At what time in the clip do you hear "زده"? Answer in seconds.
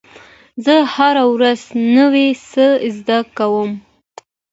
2.97-3.19